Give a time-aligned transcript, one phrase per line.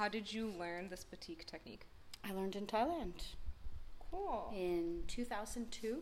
[0.00, 1.82] How did you learn this batik technique?
[2.24, 3.12] I learned in Thailand
[4.10, 4.50] Cool.
[4.50, 5.98] in 2002.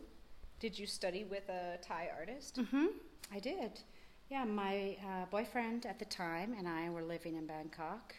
[0.61, 2.59] Did you study with a Thai artist?
[2.59, 2.85] Mm-hmm.
[3.29, 3.81] I did.
[4.29, 8.15] Yeah, my uh, boyfriend at the time and I were living in Bangkok.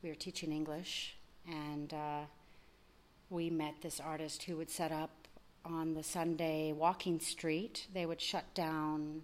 [0.00, 2.20] We were teaching English, and uh,
[3.28, 5.26] we met this artist who would set up
[5.64, 7.88] on the Sunday walking street.
[7.92, 9.22] They would shut down,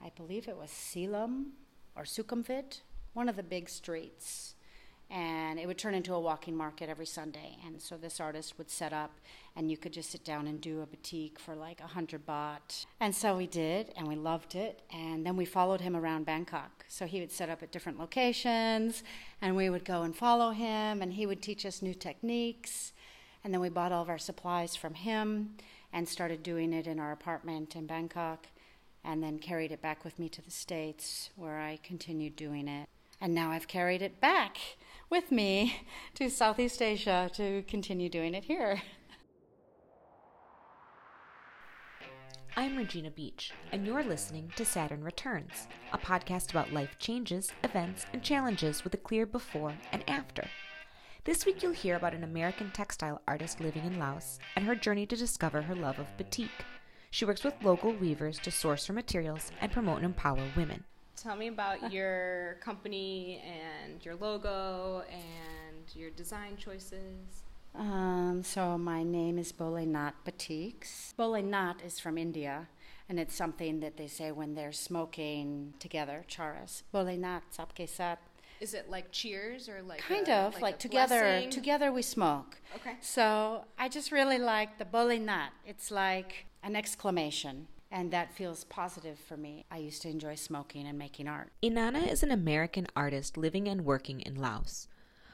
[0.00, 1.46] I believe it was Silom
[1.96, 2.82] or Sukhumvit,
[3.12, 4.52] one of the big streets.
[5.08, 7.58] And it would turn into a walking market every Sunday.
[7.64, 9.20] And so this artist would set up,
[9.54, 12.84] and you could just sit down and do a batik for like a hundred baht.
[12.98, 14.82] And so we did, and we loved it.
[14.92, 16.84] And then we followed him around Bangkok.
[16.88, 19.04] So he would set up at different locations,
[19.40, 22.92] and we would go and follow him, and he would teach us new techniques.
[23.44, 25.54] And then we bought all of our supplies from him
[25.92, 28.48] and started doing it in our apartment in Bangkok,
[29.04, 32.88] and then carried it back with me to the States, where I continued doing it.
[33.20, 34.58] And now I've carried it back
[35.08, 38.82] with me to Southeast Asia to continue doing it here.
[42.56, 48.06] I'm Regina Beach, and you're listening to Saturn Returns, a podcast about life changes, events,
[48.12, 50.48] and challenges with a clear before and after.
[51.24, 55.06] This week, you'll hear about an American textile artist living in Laos and her journey
[55.06, 56.50] to discover her love of batik.
[57.10, 60.84] She works with local weavers to source her materials and promote and empower women.
[61.16, 67.42] Tell me about your company and your logo and your design choices.
[67.74, 71.14] Um, so my name is Bolenath Batiks.
[71.18, 72.68] Bolenath is from India,
[73.08, 76.82] and it's something that they say when they're smoking together, charas.
[76.94, 78.18] Bolenath Sapke Sat.
[78.60, 81.20] Is it like cheers or like Kind a- of like, a together.
[81.20, 81.50] blessing?
[81.50, 82.56] Together we smoke.
[82.76, 82.96] Okay.
[83.02, 85.50] So I just really like the Bolenath.
[85.66, 89.64] It's like an exclamation, and that feels positive for me.
[89.70, 91.50] I used to enjoy smoking and making art.
[91.62, 94.86] Inanna is an American artist living and working in Laos.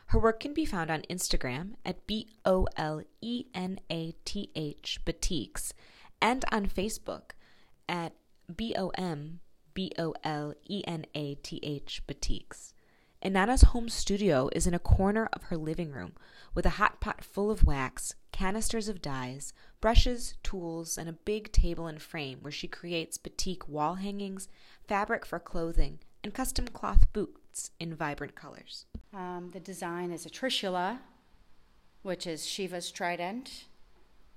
[0.07, 4.51] Her work can be found on Instagram at B O L E N A T
[4.55, 5.73] H Batiks
[6.21, 7.33] and on Facebook
[7.89, 8.13] at
[8.55, 9.41] B O M
[9.75, 12.72] B O L E N A T H Batiks.
[13.23, 16.15] Inanna's home studio is in a corner of her living room
[16.55, 21.53] with a hot pot full of wax, canisters of dyes, brushes, tools, and a big
[21.53, 24.49] table and frame where she creates batik wall hangings,
[24.89, 28.87] fabric for clothing, and custom cloth boots in vibrant colors.
[29.15, 30.99] Um, the design is a trishula,
[32.03, 33.67] which is Shiva's trident.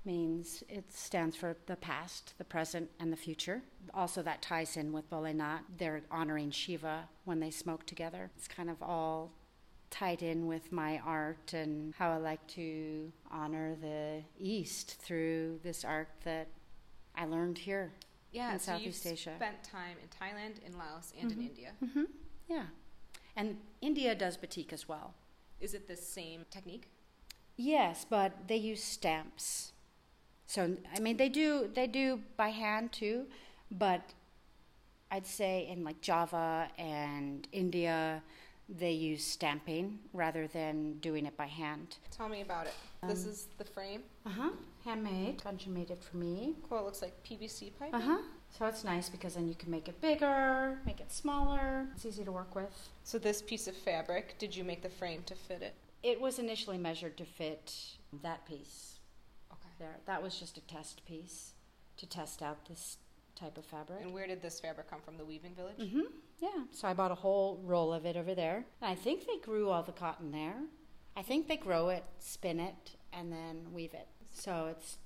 [0.05, 3.63] Means it stands for the past, the present, and the future.
[3.93, 5.61] Also, that ties in with Bolenath.
[5.77, 8.29] They're honoring Shiva when they smoke together.
[8.37, 9.31] It's kind of all
[9.89, 15.83] tied in with my art and how I like to honor the East through this
[15.83, 16.49] art that
[17.15, 17.93] I learned here.
[18.31, 19.31] Yeah, in so Southeast Asia.
[19.33, 21.71] I spent time in Thailand, in Laos, and in India.
[21.79, 22.03] hmm
[22.47, 22.65] Yeah.
[23.35, 25.13] And India does batik as well.
[25.59, 26.89] Is it the same technique?
[27.55, 29.71] Yes, but they use stamps.
[30.47, 33.25] So I mean they do they do by hand too,
[33.71, 34.01] but
[35.11, 38.21] I'd say in like Java and India
[38.67, 41.97] they use stamping rather than doing it by hand.
[42.09, 42.73] Tell me about it.
[43.07, 44.01] this Um, is the frame.
[44.25, 44.49] Uh-huh.
[44.83, 45.37] Handmade.
[45.39, 46.55] Gunja made it for me.
[46.67, 46.79] Cool.
[46.79, 47.93] It looks like PVC pipe.
[47.93, 48.17] Uh-huh.
[48.57, 51.87] So it's nice because then you can make it bigger, make it smaller.
[51.95, 52.89] It's easy to work with.
[53.03, 55.75] So this piece of fabric, did you make the frame to fit it?
[56.01, 57.71] It was initially measured to fit
[58.23, 58.94] that piece.
[59.79, 59.97] There.
[60.05, 61.53] That was just a test piece
[61.97, 62.97] to test out this
[63.35, 64.01] type of fabric.
[64.01, 65.17] And where did this fabric come from?
[65.17, 65.77] The weaving village.
[65.91, 66.01] hmm
[66.39, 66.63] Yeah.
[66.71, 68.65] So I bought a whole roll of it over there.
[68.81, 70.55] And I think they grew all the cotton there.
[71.17, 74.07] I think they grow it, spin it, and then weave it.
[74.33, 74.97] So it's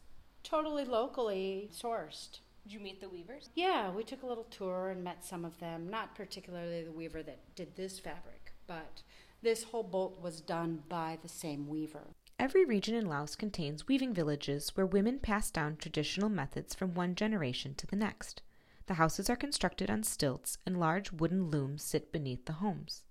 [0.44, 2.40] totally locally sourced.
[2.64, 3.50] Did you meet the weavers?
[3.56, 5.90] Yeah, we took a little tour and met some of them.
[5.90, 9.02] Not particularly the weaver that did this fabric, but
[9.42, 12.08] this whole bolt was done by the same weaver.
[12.40, 17.14] Every region in Laos contains weaving villages where women pass down traditional methods from one
[17.14, 18.42] generation to the next.
[18.86, 23.04] The houses are constructed on stilts and large wooden looms sit beneath the homes.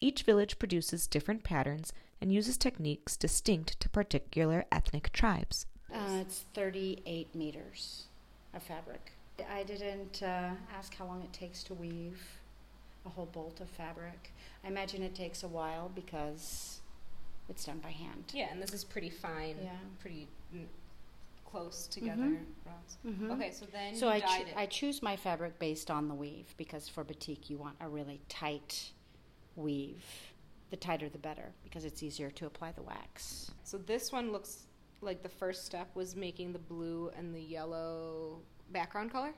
[0.00, 5.66] Each village produces different patterns and uses techniques distinct to particular ethnic tribes.
[5.92, 8.04] Uh, it's 38 meters
[8.54, 9.12] of fabric.
[9.52, 12.38] I didn't uh, ask how long it takes to weave
[13.04, 14.32] a whole bolt of fabric.
[14.64, 16.80] I imagine it takes a while because
[17.48, 18.24] it's done by hand.
[18.32, 19.56] Yeah, and this is pretty fine.
[19.62, 19.70] Yeah.
[20.00, 20.66] Pretty mm,
[21.44, 22.22] close together.
[22.22, 22.44] Mhm.
[22.64, 22.98] rows.
[23.06, 23.30] Mhm.
[23.32, 24.56] Okay, so then So you I, it.
[24.56, 28.20] I choose my fabric based on the weave because for batik you want a really
[28.28, 28.92] tight
[29.56, 30.04] weave.
[30.70, 33.50] The tighter the better because it's easier to apply the wax.
[33.64, 34.64] So this one looks
[35.02, 38.40] like the first step was making the blue and the yellow
[38.70, 39.34] background color.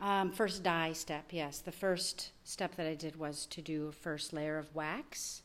[0.00, 1.60] Um, first dye step, yes.
[1.60, 5.42] The first step that I did was to do a first layer of wax.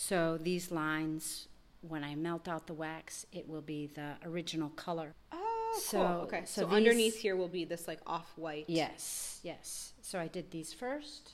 [0.00, 1.48] So these lines,
[1.80, 5.12] when I melt out the wax, it will be the original color.
[5.32, 5.80] Oh, cool.
[5.80, 6.44] So- okay.
[6.44, 8.66] so So, these- underneath here will be this like off white.
[8.68, 9.94] Yes, yes.
[10.00, 11.32] So I did these first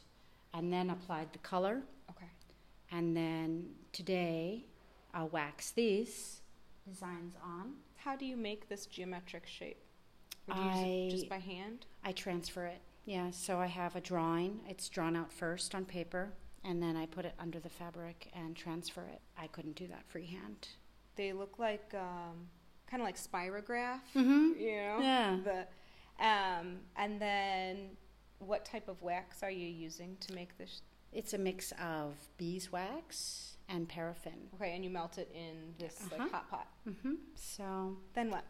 [0.55, 1.83] and then applied the color.
[2.09, 2.31] Okay.
[2.91, 4.65] And then today
[5.13, 6.41] I'll wax these
[6.89, 7.75] designs on.
[7.97, 9.85] How do you make this geometric shape?
[10.49, 11.85] Or do you use it I- just by hand?
[12.03, 12.81] I transfer it.
[13.05, 14.65] Yeah, so I have a drawing.
[14.67, 16.33] It's drawn out first on paper
[16.65, 19.21] and then I put it under the fabric and transfer it.
[19.39, 20.69] I couldn't do that freehand.
[21.17, 22.49] They look like um,
[22.91, 24.01] kind of like spirograph.
[24.15, 24.59] Mhm.
[24.59, 24.99] You know.
[25.01, 25.39] Yeah.
[25.45, 25.67] The
[26.25, 27.91] um, and then
[28.39, 30.83] what type of wax are you using to make this?
[31.13, 34.49] It's a mix of beeswax and paraffin.
[34.55, 36.23] Okay, and you melt it in this Uh-huh.
[36.23, 36.69] like hot pot.
[36.85, 38.45] hmm So Then what?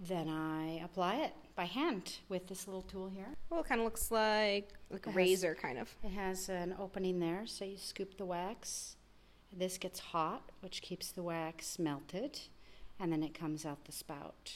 [0.00, 3.28] Then I apply it by hand with this little tool here.
[3.48, 5.94] Well, it kind of looks like like a has- razor, kind of.
[6.02, 8.96] It has an opening there, so you scoop the wax.
[9.56, 12.40] This gets hot, which keeps the wax melted,
[12.98, 14.52] and then it comes out the spout.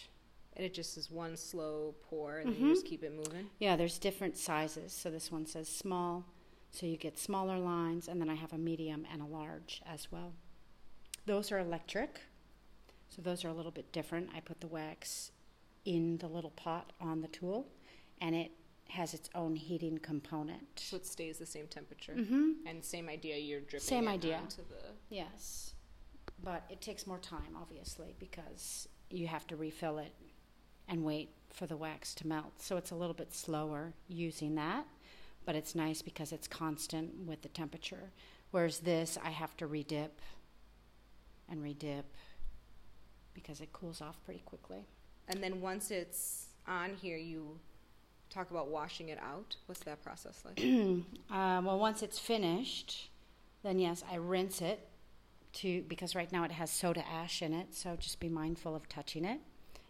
[0.57, 2.59] And it just is one slow pour, and Mhm.
[2.61, 3.49] you just keep it moving.
[3.61, 4.93] Yeah, there's different sizes.
[4.93, 6.25] So this one says small,
[6.73, 10.11] so you get smaller lines, and then I have a medium and a large as
[10.11, 10.35] well.
[11.27, 12.23] Those are electric,
[13.09, 14.31] so those are a little bit different.
[14.35, 15.31] I put the wax
[15.85, 17.67] in the little pot on the tool,
[18.21, 18.53] and it
[18.91, 20.67] has its own heating component.
[20.77, 22.15] So it stays the same temperature.
[22.15, 22.67] Mm-hmm.
[22.67, 24.37] And same idea, you're dripping Same it idea.
[24.39, 24.93] onto the.
[25.11, 25.75] Yes,
[26.43, 30.15] but it takes more time, obviously, because you have to refill it
[30.89, 32.61] and wait for the wax to melt.
[32.63, 34.87] So it's a little bit slower using that,
[35.45, 38.11] but it's nice because it's constant with the temperature.
[38.51, 40.11] Whereas this, I have to redip
[41.49, 42.05] and redip
[43.43, 44.85] because it cools off pretty quickly.
[45.29, 47.59] And then once it's on here, you
[48.31, 49.57] talk about washing it out.
[49.67, 50.61] What's that process like?
[51.31, 53.11] Uh, well, once it's finished,
[53.63, 54.89] then yes, I rinse it
[55.55, 58.89] to because right now it has soda ash in it, so just be mindful of
[58.89, 59.41] touching it.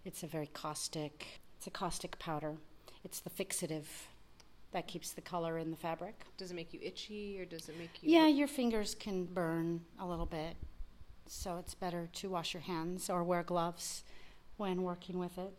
[0.04, 1.40] It's a very caustic.
[1.56, 2.56] It's a caustic powder.
[3.04, 3.84] It's the fixative
[4.72, 6.24] that keeps the color in the fabric.
[6.36, 8.10] Does it make you itchy, or does it make you?
[8.10, 10.56] Yeah, your fingers can burn a little bit,
[11.28, 14.02] so it's better to wash your hands or wear gloves
[14.56, 15.52] when working with it.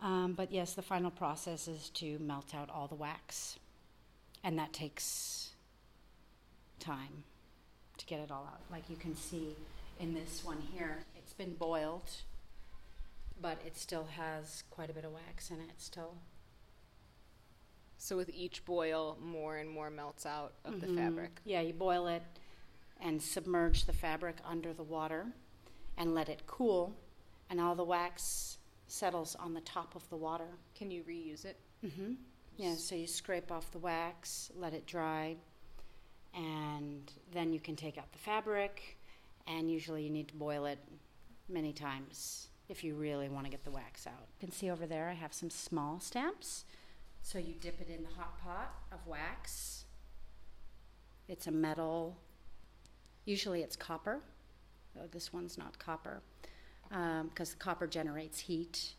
[0.00, 3.58] Um, but yes, the final process is to melt out all the wax,
[4.42, 5.50] and that takes
[6.78, 7.24] time
[7.96, 8.60] to get it all out.
[8.70, 9.56] Like you can see
[9.98, 12.10] in this one here, it's been boiled,
[13.40, 16.16] but it still has quite a bit of wax in it still.
[17.96, 20.96] So with each boil, more and more melts out of the Mhm.
[20.96, 21.40] fabric.
[21.44, 22.22] Yeah, you boil it
[23.00, 25.26] and submerge the fabric under the water
[25.96, 26.94] and let it cool,
[27.50, 28.58] and all the wax
[28.88, 30.48] settles on the top of the water.
[30.74, 31.58] Can you reuse it?
[31.84, 32.14] Mm-hmm.
[32.56, 35.36] Yeah, so you scrape off the wax, let it dry,
[36.34, 38.96] and then you can take out the fabric,
[39.46, 40.78] and usually you need to boil it
[41.48, 44.26] many times if you really want to get the wax out.
[44.40, 46.64] You can see over there I have some small stamps.
[47.22, 49.84] So you dip it in the hot pot of wax.
[51.28, 52.16] It's a metal,
[53.24, 54.20] usually it's copper.
[54.98, 56.22] Oh, this one's not copper
[56.90, 58.94] um, because the copper generates heat.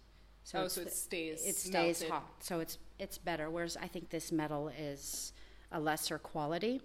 [0.54, 1.46] oh, so it stays.
[1.46, 2.10] it stays melted.
[2.10, 3.50] hot, so it's it's better.
[3.50, 5.34] Whereas I think this metal is
[5.72, 6.82] a lesser quality.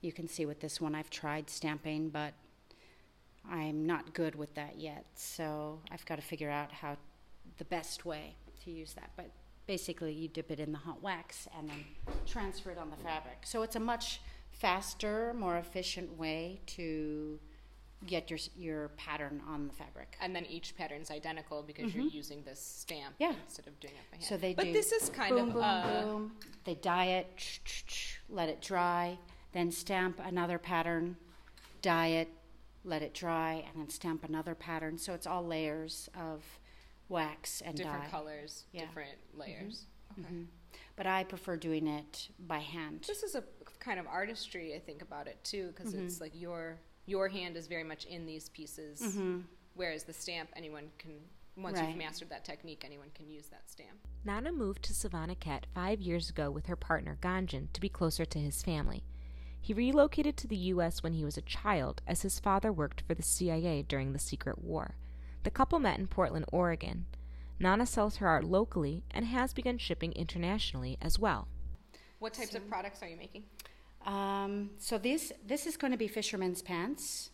[0.00, 2.34] You can see with this one, I've tried stamping, but
[3.48, 5.04] I'm not good with that yet.
[5.14, 6.96] So I've got to figure out how
[7.58, 9.10] the best way to use that.
[9.16, 9.30] But
[9.66, 11.84] basically, you dip it in the hot wax and then
[12.26, 13.38] transfer it on the fabric.
[13.44, 14.20] So it's a much
[14.62, 17.38] faster, more efficient way to
[18.06, 20.16] get your your pattern on the fabric.
[20.20, 23.22] And then each pattern's identical because you're using this stamp Mm-hmm.
[23.24, 23.34] Yeah.
[23.44, 24.24] instead of doing it by hand.
[24.26, 26.32] So they but do this is kind boom, of boom, uh, boom.
[26.64, 27.60] They dye it,
[28.28, 29.18] let it dry,
[29.52, 31.16] then stamp another pattern,
[31.82, 32.28] dye it,
[32.84, 34.96] let it dry, and then stamp another pattern.
[34.98, 36.42] So it's all layers of
[37.08, 38.10] wax and different dye.
[38.10, 38.86] colors, Yeah.
[38.86, 39.86] different layers.
[40.18, 40.28] Okay.
[40.32, 40.46] Mhm.
[40.96, 43.04] But I prefer doing it by hand.
[43.06, 43.44] This is a
[43.82, 46.06] kind of artistry I think about it too, because Mm-hmm.
[46.06, 49.42] it's like your your hand is very much in these pieces, Mhm.
[49.74, 51.14] whereas the stamp anyone can
[51.56, 51.88] once Right.
[51.88, 53.98] you've mastered that technique, anyone can use that stamp.
[54.24, 58.38] Nana moved to Savannakhet five years ago with her partner Ganjan to be closer to
[58.38, 59.02] his family.
[59.60, 61.02] He relocated to the U.S.
[61.02, 64.58] when he was a child, as his father worked for the CIA during the Secret
[64.62, 64.94] War.
[65.42, 67.06] The couple met in Portland, Oregon.
[67.58, 71.48] Nana sells her art locally and has begun shipping internationally as well.
[72.18, 73.44] What types of products are you making?
[74.06, 77.30] Um, so this this is going to be fisherman's pants.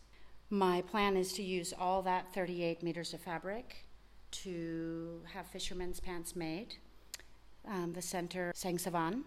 [0.49, 3.85] My plan is to use all that 38 meters of fabric
[4.31, 6.75] to have fisherman's pants made.
[7.67, 9.23] Um, the center Sengsavang.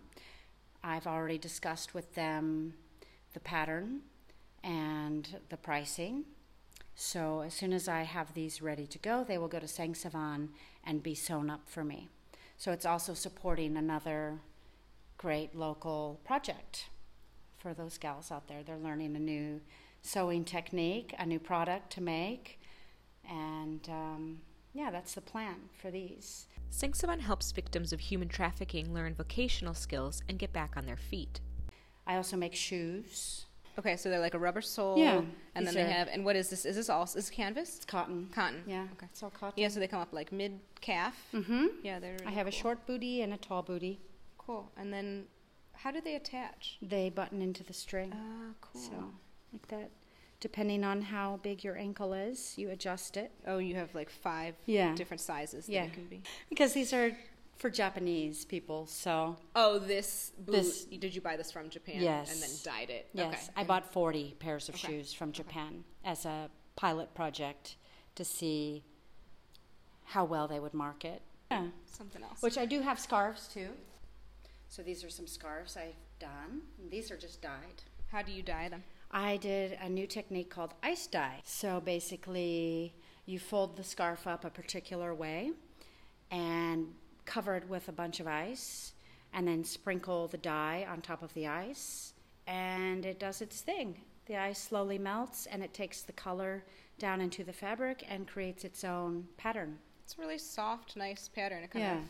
[0.84, 2.74] I've already discussed with them
[3.34, 4.00] the pattern
[4.64, 6.24] and the pricing.
[6.94, 10.48] So as soon as I have these ready to go, they will go to Sengsavang
[10.84, 12.08] and be sewn up for me.
[12.58, 14.40] So it's also supporting another
[15.18, 16.86] great local project
[17.62, 18.62] for those gals out there.
[18.64, 19.60] They're learning a new
[20.02, 22.60] sewing technique, a new product to make,
[23.28, 24.40] and um,
[24.74, 26.46] yeah, that's the plan for these.
[26.72, 31.40] Sengsavang helps victims of human trafficking learn vocational skills and get back on their feet.
[32.06, 33.44] I also make shoes.
[33.78, 34.98] Okay, so they're like a rubber sole.
[34.98, 35.22] Yeah,
[35.54, 36.64] And then they are- have, and what is this?
[36.66, 37.76] Is this all, is this canvas?
[37.76, 38.28] It's cotton.
[38.34, 38.62] Cotton.
[38.66, 39.06] Yeah, Okay.
[39.10, 39.54] it's all cotton.
[39.56, 41.16] Yeah, so they come up like mid calf.
[41.32, 41.66] Mm-hmm.
[41.82, 42.16] Yeah, they're.
[42.20, 44.00] I really have a short booty and a tall booty.
[44.36, 44.70] Cool.
[44.76, 45.24] And then,
[45.74, 46.78] how do they attach?
[46.82, 48.12] They button into the string.
[48.14, 48.80] Ah, cool.
[48.80, 49.12] So,
[49.52, 49.90] like that.
[50.40, 53.30] Depending on how big your ankle is, you adjust it.
[53.46, 54.94] oh, you have like five Yeah.
[54.94, 55.84] different sizes that Yeah.
[55.84, 56.22] it can be.
[56.48, 57.16] Because these are
[57.56, 60.52] for Japanese people, so Oh, this boot.
[60.52, 62.02] This- Did you buy this from Japan?
[62.02, 62.32] Yes.
[62.32, 63.08] And then dyed it.
[63.12, 63.60] yes, Okay.
[63.60, 64.88] I bought 40 pairs of Okay.
[64.88, 67.76] shoes from Japan as a pilot project
[68.16, 68.82] to see
[70.06, 71.22] how well they would market.
[71.50, 71.68] Yeah.
[71.84, 72.40] something else.
[72.40, 73.76] Which I do have scarves too.
[74.72, 76.62] So these are some scarves I've done.
[76.88, 77.82] These are just dyed.
[78.10, 78.82] How do you dye them?
[79.10, 81.42] I did a new technique called ice dye.
[81.44, 82.94] So basically,
[83.26, 85.50] you fold the scarf up a particular way
[86.30, 86.86] and
[87.26, 88.94] cover it with a bunch of ice,
[89.34, 92.14] and then sprinkle the dye on top of the ice,
[92.46, 94.00] and it does its thing.
[94.24, 96.64] The ice slowly melts and it takes the color
[96.98, 99.80] down into the fabric and creates its own pattern.
[100.02, 101.62] It's a really soft, nice pattern.
[101.62, 101.98] It kind Yeah.
[101.98, 102.08] of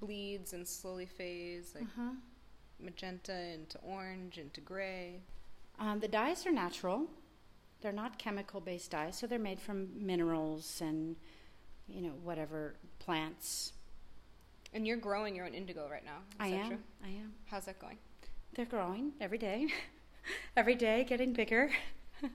[0.00, 2.10] bleeds and slowly fades, like Uh-huh.
[2.78, 5.20] magenta into orange into gray.
[5.78, 7.06] Um, the dyes are natural.
[7.80, 11.16] They're not chemical based dyes, so they're made from minerals and,
[11.88, 13.72] you know, whatever plants.
[14.72, 16.18] And you're growing your own indigo right now.
[16.32, 16.68] Is I that am.
[16.68, 16.78] true?
[17.04, 17.34] I am.
[17.46, 17.98] How's that going?
[18.54, 19.68] They're growing every day.
[20.56, 21.70] every day, getting bigger.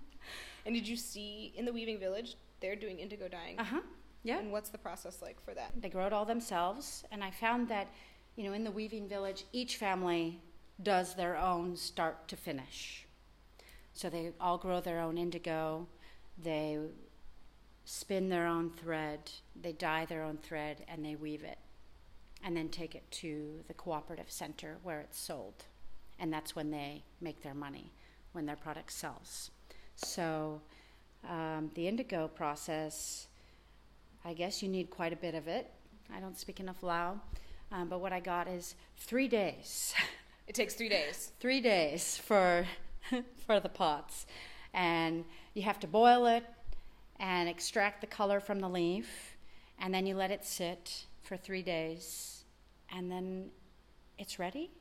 [0.63, 3.57] And did you see in the Weaving Village they're doing indigo dyeing?
[3.57, 3.81] Uh huh.
[4.23, 4.39] Yeah.
[4.39, 5.71] And what's the process like for that?
[5.79, 7.87] They grow it all themselves, and I found that,
[8.35, 10.39] you know, in the weaving village, each family
[10.81, 13.07] does their own start to finish.
[13.93, 15.87] So they all grow their own indigo.
[16.41, 16.77] They
[17.85, 19.31] spin their own thread.
[19.59, 21.57] They dye their own thread, and they weave it,
[22.43, 25.65] and then take it to the cooperative center where it's sold,
[26.19, 27.91] and that's when they make their money
[28.33, 29.51] when their product sells.
[29.95, 30.61] So
[31.27, 33.27] um, the indigo process.
[34.23, 35.69] I guess you need quite a bit of it.
[36.13, 37.19] I don't speak enough Lao,
[37.71, 39.93] um, but what I got is three days.
[40.47, 41.31] It takes three days.
[41.39, 42.65] three days for
[43.45, 44.25] for the pots,
[44.73, 45.23] and
[45.53, 46.43] you have to boil it
[47.19, 49.37] and extract the color from the leaf,
[49.79, 52.43] and then you let it sit for three days,
[52.93, 53.51] and then
[54.17, 54.71] it's ready.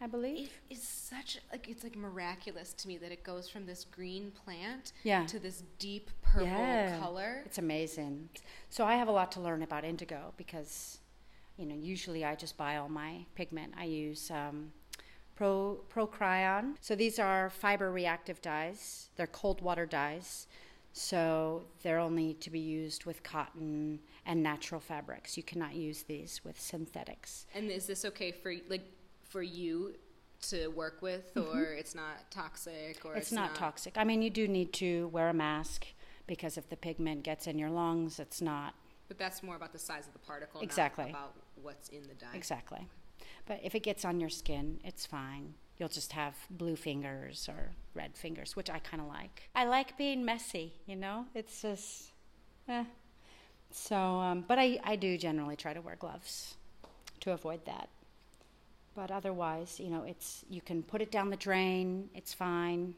[0.00, 0.50] I believe.
[0.70, 4.30] It is such like it's like miraculous to me that it goes from this green
[4.30, 5.26] plant Yeah.
[5.26, 6.98] to this deep purple Yeah.
[7.00, 7.42] color.
[7.44, 8.28] It's amazing.
[8.70, 10.98] So I have a lot to learn about indigo because,
[11.56, 13.74] you know, usually I just buy all my pigment.
[13.76, 14.72] I use um,
[15.34, 16.76] Pro Procion.
[16.80, 19.08] So these are fiber reactive dyes.
[19.16, 20.46] They're cold water dyes.
[20.92, 25.36] So they're only to be used with cotton and natural fabrics.
[25.36, 27.46] You cannot use these with synthetics.
[27.54, 28.82] And is this okay for like
[29.28, 29.94] for you
[30.40, 33.18] to work with, or it's not toxic, or Mm-hmm.
[33.18, 33.98] It's, not, toxic.
[33.98, 35.86] I mean, you do need to wear a mask
[36.26, 38.74] because if the pigment gets in your lungs, it's not
[39.08, 41.06] But that's more about the size of the particle, Exactly.
[41.06, 42.34] not about what's in the dye.
[42.34, 42.86] Exactly.
[43.46, 45.54] But if it gets on your skin, it's fine.
[45.78, 49.48] You'll just have blue fingers or red fingers, which I kind of like.
[49.54, 51.26] I like being messy, you know?
[51.34, 52.12] It's just,
[52.68, 52.84] eh.
[53.70, 56.56] So, um, but I, I do generally try to wear gloves
[57.20, 57.88] to avoid that.
[58.98, 62.10] But otherwise, you know, it's you can put it down the drain.
[62.16, 62.96] It's fine.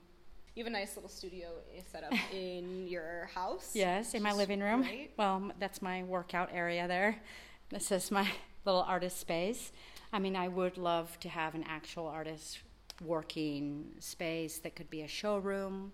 [0.54, 1.48] You have a nice little studio
[1.92, 3.72] set up in your house.
[3.74, 4.80] Yes, in my living room.
[4.80, 5.10] great.
[5.18, 7.20] Well, that's my workout area there.
[7.68, 8.26] This is my
[8.64, 9.72] little artist space.
[10.10, 12.60] I mean, I would love to have an actual artist
[13.04, 15.92] working space that could be a showroom,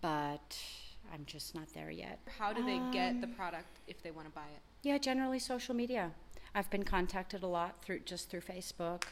[0.00, 0.56] but
[1.12, 2.20] I'm just not there yet.
[2.38, 4.62] How do they get the Um, product if they want to buy it?
[4.82, 6.12] Yeah, generally social media.
[6.56, 9.02] I've been contacted a lot through just through Facebook.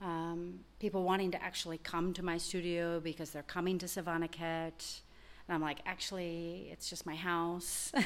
[0.00, 5.00] Um, people wanting to actually come to my studio because they're coming to Savannakhet.
[5.46, 7.92] And I'm like, actually, it's just my house.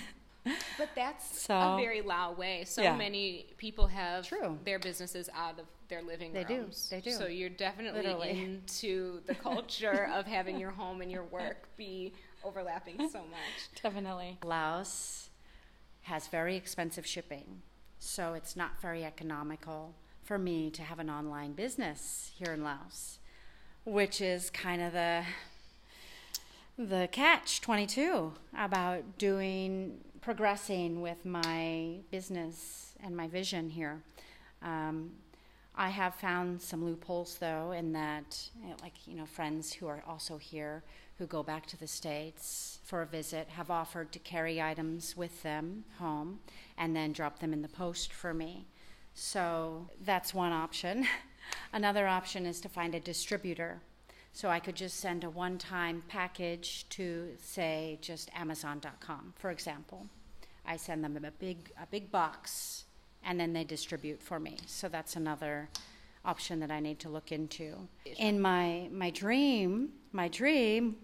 [0.77, 2.65] But that's So- a very Lao way.
[2.65, 2.97] So Yeah.
[2.97, 4.59] many people have True.
[4.65, 6.57] their businesses out of their living They do.
[6.63, 6.89] rooms.
[6.91, 7.13] They do.
[7.13, 8.43] So you're definitely Literally.
[8.43, 12.13] into the culture of having your home and your work be
[12.43, 13.61] overlapping so much.
[13.85, 14.39] Definitely.
[14.43, 15.31] Laos
[16.03, 17.63] has very expensive shipping,
[18.03, 19.95] so it's not very economical
[20.25, 23.21] for me to have an online business here in Laos,
[23.85, 25.23] which is kind of the
[26.77, 34.03] the catch 22 about doing progressing with my business and my vision here.
[34.63, 35.13] Um,
[35.77, 38.49] I have found some loopholes though, in that,
[38.83, 40.83] like, you know, friends who are also here
[41.23, 45.41] who go back to the States for a visit have offered to carry items with
[45.45, 46.41] them home
[46.77, 48.67] and then drop them in the post for me.
[49.15, 51.07] So that's one option.
[51.73, 53.81] Another option is to find a distributor.
[54.33, 60.09] So I could just send a one time package to, say, just Amazon.com, for example.
[60.67, 62.83] I send them a big, a big box
[63.23, 64.57] and then they distribute for me.
[64.67, 65.69] So that's another
[66.25, 67.77] option that I need to look into.
[68.17, 70.97] In my, my dream, my dream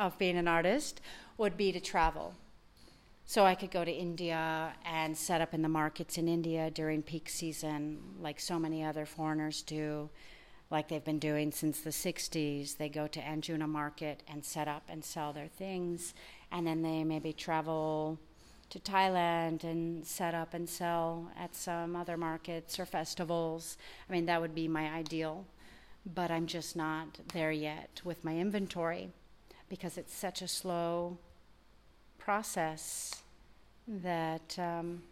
[0.00, 1.00] of being an artist
[1.36, 2.34] would be to travel.
[3.26, 7.02] So I could go to India and set up in the markets in India during
[7.02, 10.08] peak season, like so many other foreigners do,
[10.70, 12.78] like they've been doing since the 60s.
[12.78, 16.14] They go to Anjuna Market and set up and sell their things,
[16.50, 18.18] and then they maybe travel
[18.70, 23.76] to Thailand and set up and sell at some other markets or festivals.
[24.08, 25.44] I mean, that would be my ideal,
[26.06, 29.10] but I'm just not there yet with my inventory
[29.70, 31.16] because it's such a slow
[32.18, 33.22] process
[33.88, 35.02] that um,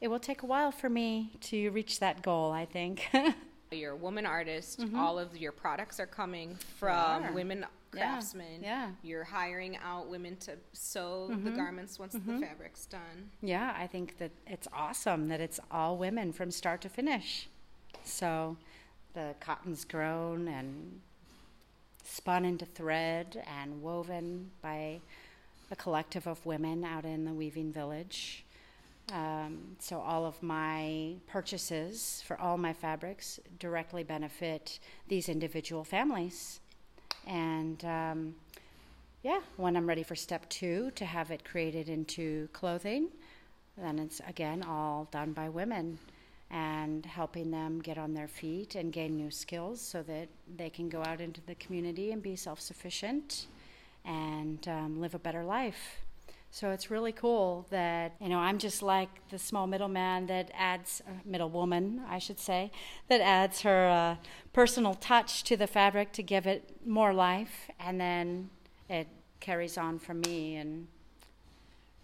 [0.00, 3.08] it will take a while for me to reach that goal, I think.
[3.70, 4.80] You're a woman artist.
[4.80, 4.98] Mm-hmm.
[4.98, 8.62] All of your products are coming from women craftsmen.
[8.62, 8.68] Yeah.
[8.68, 8.90] yeah.
[9.02, 11.44] You're hiring out women to sew mm-hmm.
[11.44, 12.40] the garments once mm-hmm.
[12.40, 13.30] the fabric's done.
[13.42, 17.48] Yeah, I think that it's awesome that it's all women from start to finish.
[18.02, 18.56] So
[19.14, 21.00] the cotton's grown and
[22.04, 25.00] spun into thread and woven by
[25.70, 28.44] a collective of women out in the weaving village.
[29.12, 34.78] Um, so all of my purchases for all my fabrics directly benefit
[35.08, 36.60] these individual families.
[37.26, 38.34] And um,
[39.22, 43.08] yeah, when I'm ready for step two to have it created into clothing,
[43.76, 45.98] then it's again all done by women
[46.50, 50.88] and helping them get on their feet and gain new skills so that they can
[50.88, 53.46] go out into the community and be self sufficient
[54.04, 56.00] and um, live a better life.
[56.52, 61.00] So it's really cool that, you know, I'm just like the small middleman that adds,
[61.06, 62.72] uh, middle woman, I should say,
[63.08, 64.16] that adds her uh,
[64.52, 67.70] personal touch to the fabric to give it more life.
[67.78, 68.50] And then
[68.88, 69.06] it
[69.38, 70.88] carries on from me and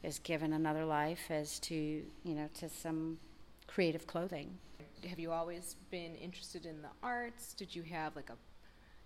[0.05, 3.19] is given another life as to, you know, to some
[3.67, 4.59] creative clothing.
[5.09, 7.55] Have you always been interested in the arts?
[7.55, 8.37] Did you have like a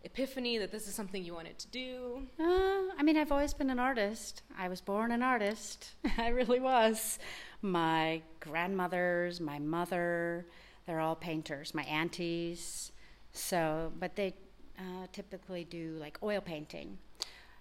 [0.03, 2.23] epiphany that this is something you wanted to do?
[2.39, 4.43] Uh, I mean, I've always been an artist.
[4.59, 5.95] I was born an artist.
[6.19, 7.19] I really was.
[7.63, 10.47] My grandmothers, my mother,
[10.87, 11.75] they're all painters.
[11.75, 12.93] My aunties.
[13.33, 14.35] So, but they
[14.79, 16.99] uh, typically do like oil painting.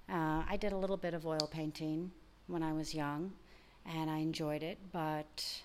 [0.10, 2.12] Uh, I did a little bit of oil painting
[2.48, 3.34] when I was young,
[3.86, 5.62] and I enjoyed it, but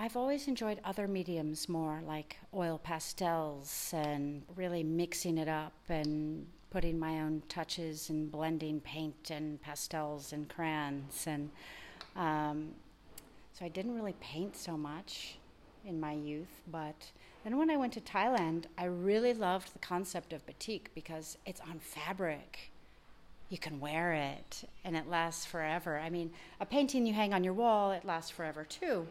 [0.00, 6.46] I've always enjoyed other mediums more, like oil pastels and really mixing it up and
[6.70, 11.26] putting my own touches and blending paint and pastels and crayons.
[11.26, 11.50] And
[12.14, 12.68] um,
[13.52, 15.36] so I didn't really paint so much
[15.84, 17.10] in my youth, but
[17.42, 21.60] then when I went to Thailand, I really loved the concept of batik because it's
[21.62, 22.70] on fabric.
[23.48, 25.98] You can wear it and it lasts forever.
[25.98, 26.30] I mean,
[26.60, 29.08] a painting you hang on your wall, it lasts forever too.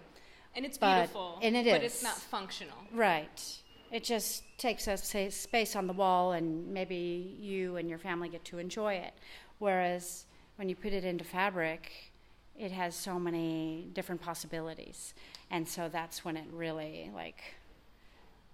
[0.57, 1.39] And it's but, beautiful.
[1.43, 1.93] And it but is.
[1.93, 2.75] it's not functional.
[2.91, 3.61] Right.
[3.91, 8.27] It just takes a say, space on the wall, and maybe you and your family
[8.27, 9.13] get to enjoy it.
[9.59, 12.11] Whereas when you put it into fabric,
[12.57, 15.13] it has so many different possibilities.
[15.51, 17.39] And so that's when it really, like,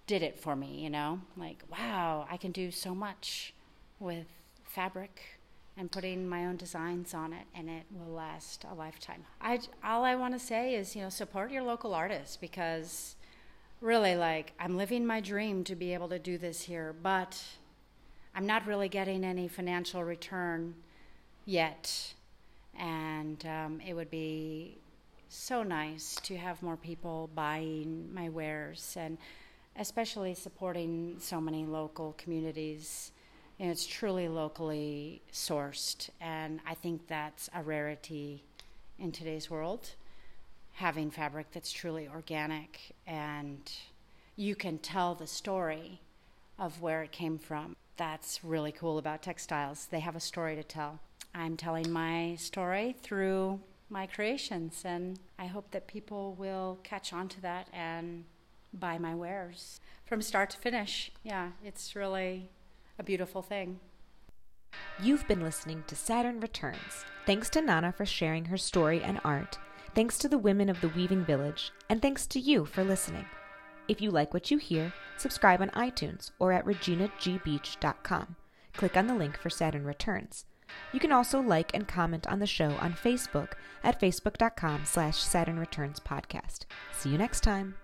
[0.06, 1.20] did it for me, you know?
[1.38, 3.54] Like, wow, I can do so much
[3.98, 4.26] with
[4.62, 5.33] fabric
[5.76, 9.24] and putting my own designs on it, and it will last a lifetime.
[9.40, 13.16] I all I want to say is, you know, support your local artists because
[13.80, 17.42] really, like, I'm living my dream to be able to do this here, but
[18.34, 20.74] I'm not really getting any financial return
[21.44, 22.14] yet,
[22.78, 24.78] and um, it would be
[25.28, 29.18] so nice to have more people buying my wares and
[29.76, 33.10] especially supporting so many local communities
[33.58, 36.10] and it's truly locally sourced.
[36.20, 38.42] And I think that's a rarity
[38.98, 39.90] in today's world,
[40.74, 43.70] having fabric that's truly organic and
[44.36, 46.00] you can tell the story
[46.58, 47.76] of where it came from.
[47.96, 49.86] That's really cool about textiles.
[49.90, 50.98] They have a story to tell.
[51.34, 57.28] I'm telling my story through my creations, and I hope that people will catch on
[57.28, 58.24] to that and
[58.72, 61.12] buy my wares from start to finish.
[61.22, 62.48] Yeah, it's really
[62.98, 63.80] a beautiful thing.
[65.02, 67.04] You've been listening to Saturn Returns.
[67.26, 69.58] Thanks to Nana for sharing her story and art.
[69.94, 71.72] Thanks to the women of the Weaving Village.
[71.88, 73.26] And thanks to you for listening.
[73.86, 78.36] If you like what you hear, subscribe on iTunes or at reginagbeach.com.
[78.72, 80.46] Click on the link for Saturn Returns.
[80.92, 83.52] You can also like and comment on the show on Facebook
[83.82, 86.64] at facebook.com slash Saturn Returns Podcast.
[86.92, 87.76] See you next time.